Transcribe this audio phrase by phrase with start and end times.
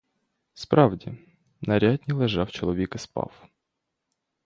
[0.53, 1.17] Справді:
[1.61, 3.47] на рядні лежав чоловік і спав.